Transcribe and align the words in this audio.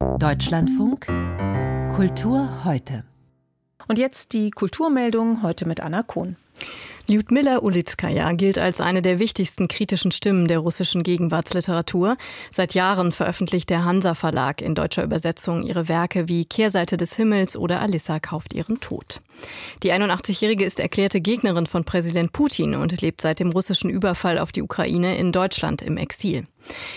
Deutschlandfunk 0.00 1.06
Kultur 1.94 2.64
heute. 2.64 3.04
Und 3.86 3.98
jetzt 3.98 4.32
die 4.32 4.50
Kulturmeldung 4.50 5.42
heute 5.42 5.66
mit 5.66 5.80
Anna 5.80 6.02
Kohn. 6.02 6.36
Lyudmila 7.06 7.58
Ulitskaya 7.58 8.32
gilt 8.32 8.56
als 8.56 8.80
eine 8.80 9.02
der 9.02 9.18
wichtigsten 9.18 9.68
kritischen 9.68 10.10
Stimmen 10.10 10.46
der 10.46 10.60
russischen 10.60 11.02
Gegenwartsliteratur. 11.02 12.16
Seit 12.50 12.72
Jahren 12.72 13.12
veröffentlicht 13.12 13.68
der 13.68 13.84
Hansa 13.84 14.14
Verlag 14.14 14.62
in 14.62 14.74
deutscher 14.74 15.04
Übersetzung 15.04 15.64
ihre 15.64 15.88
Werke 15.88 16.28
wie 16.28 16.46
Kehrseite 16.46 16.96
des 16.96 17.16
Himmels 17.16 17.56
oder 17.56 17.80
Alissa 17.80 18.20
kauft 18.20 18.54
ihren 18.54 18.80
Tod. 18.80 19.20
Die 19.82 19.92
81-Jährige 19.92 20.64
ist 20.64 20.80
erklärte 20.80 21.20
Gegnerin 21.20 21.66
von 21.66 21.84
Präsident 21.84 22.32
Putin 22.32 22.74
und 22.74 23.00
lebt 23.02 23.20
seit 23.20 23.40
dem 23.40 23.50
russischen 23.50 23.90
Überfall 23.90 24.38
auf 24.38 24.52
die 24.52 24.62
Ukraine 24.62 25.18
in 25.18 25.32
Deutschland 25.32 25.82
im 25.82 25.96
Exil. 25.96 26.46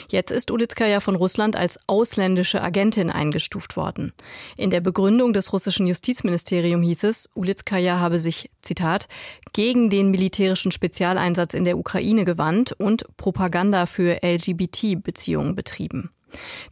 Jetzt 0.10 0.32
ist 0.32 0.52
Ulitskaya 0.52 1.00
von 1.00 1.16
Russland 1.16 1.56
als 1.56 1.80
ausländische 1.88 2.62
Agentin 2.62 3.10
eingestuft 3.10 3.78
worden. 3.78 4.14
In 4.58 4.70
der 4.70 4.82
Begründung 4.82 5.34
des 5.34 5.54
russischen 5.54 5.88
Justizministeriums 5.88 6.86
hieß 6.86 7.04
es, 7.04 7.30
Ulitskaya 7.34 8.00
habe 8.00 8.20
sich, 8.20 8.50
Zitat, 8.62 9.08
gegen 9.54 9.90
den 9.90 10.12
militärischen 10.12 10.72
Spezialeinsatz 10.72 11.54
in 11.54 11.66
der 11.66 11.78
Ukraine 11.78 12.26
gewandt 12.26 12.74
und 12.74 13.06
Propaganda 13.18 13.86
für 13.86 14.20
LGBT-Beziehungen 14.24 15.56
betrieben. 15.56 16.12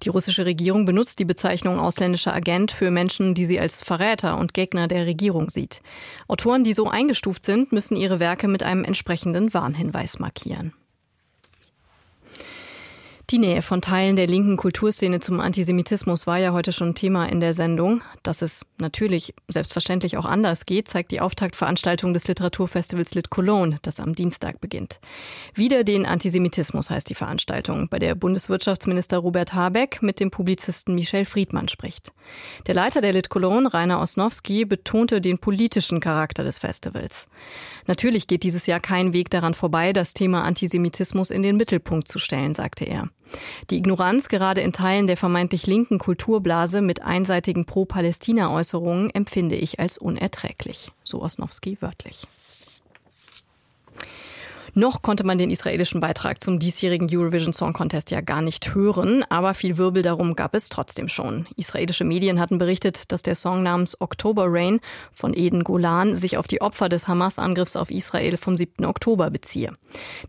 Die 0.04 0.10
russische 0.10 0.46
Regierung 0.46 0.86
benutzt 0.86 1.20
die 1.20 1.26
Bezeichnung 1.26 1.80
ausländischer 1.80 2.34
Agent 2.34 2.72
für 2.72 2.92
Menschen, 2.92 3.34
die 3.34 3.46
sie 3.46 3.60
als 3.60 3.84
Verräter 3.84 4.38
und 4.38 4.54
Gegner 4.54 4.88
der 4.88 5.06
Regierung 5.06 5.50
sieht. 5.50 5.82
Autoren, 6.28 6.64
die 6.64 6.74
so 6.74 6.88
eingestuft 6.88 7.46
sind, 7.46 7.72
müssen 7.72 7.96
ihre 7.96 8.20
Werke 8.20 8.48
mit 8.48 8.64
einem 8.64 8.84
entsprechenden 8.84 9.54
Warnhinweis 9.54 10.20
markieren. 10.20 10.74
Die 13.32 13.40
Nähe 13.40 13.62
von 13.62 13.82
Teilen 13.82 14.18
der 14.18 14.28
linken 14.28 14.58
Kulturszene 14.58 15.22
zum 15.22 15.40
Antisemitismus 15.40 16.28
war 16.28 16.38
ja 16.38 16.52
heute 16.52 16.74
schon 16.74 16.96
Thema 16.96 17.30
in 17.30 17.40
der 17.40 17.54
Sendung. 17.54 18.02
Dass 18.24 18.42
es 18.42 18.66
natürlich 18.78 19.34
selbstverständlich 19.48 20.18
auch 20.18 20.26
anders 20.26 20.66
geht, 20.66 20.90
zeigt 20.90 21.12
die 21.12 21.22
Auftaktveranstaltung 21.22 22.14
des 22.14 22.28
Literaturfestivals 22.28 23.16
Lit 23.16 23.30
Cologne, 23.30 23.80
das 23.84 24.02
am 24.02 24.16
Dienstag 24.16 24.60
beginnt. 24.60 25.00
Wieder 25.54 25.86
den 25.86 26.06
Antisemitismus 26.06 26.90
heißt 26.90 27.10
die 27.10 27.16
Veranstaltung, 27.16 27.88
bei 27.88 28.00
der 28.00 28.16
Bundeswirtschaftsminister 28.16 29.20
Robert 29.20 29.54
Habeck 29.54 30.02
mit 30.02 30.20
dem 30.20 30.30
Publizisten 30.30 30.96
Michel 30.96 31.24
Friedmann 31.24 31.70
spricht. 31.70 32.12
Der 32.68 32.76
Leiter 32.76 33.00
der 33.00 33.14
Lit 33.14 33.30
Cologne, 33.30 33.74
Rainer 33.74 34.02
Osnowski, 34.02 34.66
betonte 34.66 35.22
den 35.22 35.38
politischen 35.38 36.02
Charakter 36.02 36.44
des 36.44 36.60
Festivals. 36.60 37.30
Natürlich 37.88 38.28
geht 38.28 38.44
dieses 38.44 38.66
Jahr 38.66 38.82
kein 38.82 39.14
Weg 39.14 39.30
daran 39.30 39.54
vorbei, 39.54 39.94
das 39.94 40.14
Thema 40.14 40.44
Antisemitismus 40.44 41.32
in 41.32 41.44
den 41.44 41.56
Mittelpunkt 41.56 42.10
zu 42.10 42.20
stellen, 42.20 42.54
sagte 42.54 42.84
er. 42.84 43.10
Die 43.70 43.78
Ignoranz 43.78 44.28
gerade 44.28 44.62
in 44.62 44.74
Teilen 44.74 45.08
der 45.08 45.18
vermeintlich 45.18 45.68
linken 45.68 46.00
Kulturblase 46.00 46.82
mit 46.82 47.02
einseitigen 47.02 47.66
Pro-Palästina-Äußerungen 47.66 49.10
empfinde 49.10 49.56
ich 49.56 49.80
als 49.80 49.98
unerträglich, 49.98 50.92
so 51.04 51.22
Osnowski 51.22 51.78
wörtlich. 51.82 52.28
Noch 54.74 55.02
konnte 55.02 55.26
man 55.26 55.38
den 55.38 55.52
israelischen 55.52 56.00
Beitrag 56.00 56.42
zum 56.42 56.58
diesjährigen 56.58 57.10
Eurovision 57.12 57.52
Song 57.52 57.74
Contest 57.74 58.10
ja 58.10 58.22
gar 58.22 58.42
nicht 58.42 58.74
hören, 58.74 59.26
aber 59.30 59.54
viel 59.54 59.78
Wirbel 59.78 60.02
darum 60.02 60.36
gab 60.36 60.56
es 60.56 60.70
trotzdem 60.70 61.10
schon. 61.10 61.46
Israelische 61.58 62.06
Medien 62.06 62.40
hatten 62.40 62.58
berichtet, 62.58 63.12
dass 63.12 63.22
der 63.22 63.36
Song 63.36 63.64
namens 63.64 64.00
October 64.00 64.46
Rain 64.48 64.80
von 65.12 65.34
Eden 65.34 65.66
Golan 65.66 66.16
sich 66.16 66.38
auf 66.38 66.48
die 66.48 66.62
Opfer 66.62 66.88
des 66.88 67.10
Hamas-Angriffs 67.10 67.76
auf 67.76 67.92
Israel 67.92 68.38
vom 68.38 68.58
7. 68.58 68.86
Oktober 68.86 69.30
beziehe. 69.30 69.74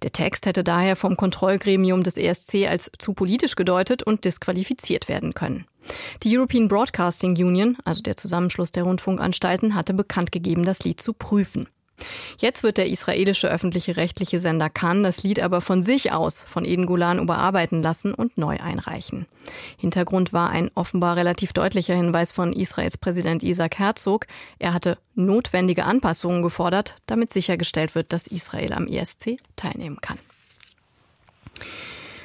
Der 0.02 0.10
Text 0.10 0.46
hätte 0.46 0.64
daher 0.64 0.96
vom 0.96 1.16
Kontrollgremium 1.16 2.02
des 2.02 2.16
ESC 2.16 2.66
als 2.68 2.90
zu 2.98 3.14
politisch 3.14 3.54
gedeutet 3.54 4.02
und 4.02 4.24
disqualifiziert 4.24 5.08
werden 5.08 5.34
können. 5.34 5.66
Die 6.22 6.36
European 6.36 6.68
Broadcasting 6.68 7.32
Union, 7.36 7.76
also 7.84 8.02
der 8.02 8.16
Zusammenschluss 8.16 8.72
der 8.72 8.84
Rundfunkanstalten, 8.84 9.74
hatte 9.74 9.94
bekannt 9.94 10.32
gegeben, 10.32 10.64
das 10.64 10.84
Lied 10.84 11.00
zu 11.00 11.12
prüfen. 11.12 11.68
Jetzt 12.38 12.62
wird 12.62 12.78
der 12.78 12.88
israelische 12.88 13.48
öffentliche 13.48 13.96
rechtliche 13.96 14.38
Sender 14.38 14.70
Khan 14.70 15.02
das 15.02 15.22
Lied 15.22 15.40
aber 15.40 15.60
von 15.60 15.82
sich 15.82 16.12
aus 16.12 16.42
von 16.42 16.64
Eden 16.64 16.86
Golan 16.86 17.18
überarbeiten 17.18 17.82
lassen 17.82 18.14
und 18.14 18.38
neu 18.38 18.58
einreichen. 18.58 19.26
Hintergrund 19.76 20.32
war 20.32 20.50
ein 20.50 20.70
offenbar 20.74 21.16
relativ 21.16 21.52
deutlicher 21.52 21.94
Hinweis 21.94 22.32
von 22.32 22.52
Israels 22.52 22.98
Präsident 22.98 23.42
Isaac 23.42 23.78
Herzog. 23.78 24.26
Er 24.58 24.74
hatte 24.74 24.98
notwendige 25.14 25.84
Anpassungen 25.84 26.42
gefordert, 26.42 26.96
damit 27.06 27.32
sichergestellt 27.32 27.94
wird, 27.94 28.12
dass 28.12 28.26
Israel 28.26 28.72
am 28.72 28.86
ESC 28.86 29.38
teilnehmen 29.56 30.00
kann. 30.00 30.18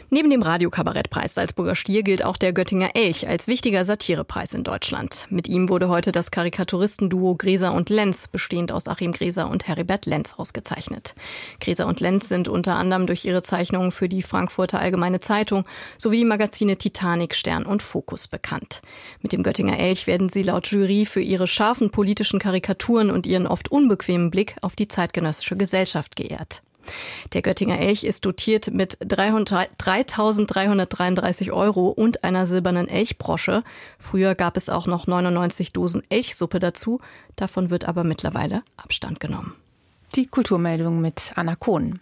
Neben 0.09 0.29
dem 0.29 0.41
Radiokabarettpreis 0.41 1.33
Salzburger 1.33 1.75
Stier 1.75 2.01
gilt 2.01 2.23
auch 2.23 2.37
der 2.37 2.53
Göttinger 2.53 2.91
Elch 2.93 3.27
als 3.27 3.47
wichtiger 3.47 3.83
Satirepreis 3.83 4.53
in 4.53 4.63
Deutschland. 4.63 5.27
Mit 5.29 5.49
ihm 5.49 5.67
wurde 5.67 5.89
heute 5.89 6.13
das 6.13 6.31
Karikaturistenduo 6.31 7.35
Gräser 7.35 7.73
und 7.73 7.89
Lenz, 7.89 8.29
bestehend 8.29 8.71
aus 8.71 8.87
Achim 8.87 9.11
Gräser 9.11 9.49
und 9.49 9.67
Heribert 9.67 10.05
Lenz, 10.05 10.33
ausgezeichnet. 10.37 11.13
Gräser 11.59 11.87
und 11.87 11.99
Lenz 11.99 12.29
sind 12.29 12.47
unter 12.47 12.77
anderem 12.77 13.05
durch 13.05 13.25
ihre 13.25 13.41
Zeichnungen 13.41 13.91
für 13.91 14.07
die 14.07 14.21
Frankfurter 14.21 14.79
Allgemeine 14.79 15.19
Zeitung 15.19 15.65
sowie 15.97 16.19
die 16.19 16.25
Magazine 16.25 16.77
Titanic, 16.77 17.35
Stern 17.35 17.65
und 17.65 17.83
Fokus 17.83 18.29
bekannt. 18.29 18.81
Mit 19.21 19.33
dem 19.33 19.43
Göttinger 19.43 19.77
Elch 19.77 20.07
werden 20.07 20.29
sie 20.29 20.43
laut 20.43 20.67
Jury 20.67 21.05
für 21.05 21.19
ihre 21.19 21.47
scharfen 21.47 21.89
politischen 21.89 22.39
Karikaturen 22.39 23.11
und 23.11 23.25
ihren 23.25 23.45
oft 23.45 23.69
unbequemen 23.69 24.31
Blick 24.31 24.55
auf 24.61 24.77
die 24.77 24.87
zeitgenössische 24.87 25.57
Gesellschaft 25.57 26.15
geehrt. 26.15 26.61
Der 27.33 27.41
Göttinger 27.41 27.79
Elch 27.79 28.03
ist 28.03 28.25
dotiert 28.25 28.71
mit 28.71 28.97
3.333 28.99 31.51
Euro 31.51 31.89
und 31.89 32.23
einer 32.23 32.47
silbernen 32.47 32.87
Elchbrosche. 32.87 33.63
Früher 33.97 34.35
gab 34.35 34.57
es 34.57 34.69
auch 34.69 34.87
noch 34.87 35.07
99 35.07 35.73
Dosen 35.73 36.03
Elchsuppe 36.09 36.59
dazu. 36.59 36.99
Davon 37.35 37.69
wird 37.69 37.85
aber 37.85 38.03
mittlerweile 38.03 38.63
Abstand 38.77 39.19
genommen. 39.19 39.53
Die 40.15 40.27
Kulturmeldung 40.27 41.01
mit 41.01 41.33
Anna 41.35 41.55
Kohn. 41.55 41.99